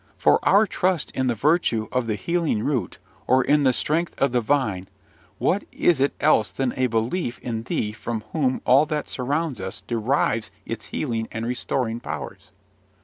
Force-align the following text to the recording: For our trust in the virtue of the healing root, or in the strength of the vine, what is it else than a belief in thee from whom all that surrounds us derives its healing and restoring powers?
For 0.17 0.39
our 0.41 0.65
trust 0.65 1.11
in 1.11 1.27
the 1.27 1.35
virtue 1.35 1.87
of 1.91 2.07
the 2.07 2.15
healing 2.15 2.63
root, 2.63 2.97
or 3.27 3.43
in 3.43 3.61
the 3.61 3.71
strength 3.71 4.15
of 4.19 4.31
the 4.31 4.41
vine, 4.41 4.87
what 5.37 5.63
is 5.71 6.01
it 6.01 6.15
else 6.19 6.49
than 6.49 6.73
a 6.75 6.87
belief 6.87 7.37
in 7.37 7.61
thee 7.61 7.91
from 7.91 8.21
whom 8.31 8.63
all 8.65 8.87
that 8.87 9.07
surrounds 9.07 9.61
us 9.61 9.81
derives 9.81 10.49
its 10.65 10.87
healing 10.87 11.27
and 11.31 11.45
restoring 11.45 11.99
powers? 11.99 12.49